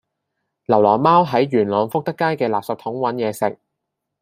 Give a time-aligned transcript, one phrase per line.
[0.65, 3.59] 流浪貓喺元朗福德街嘅垃圾桶搵野食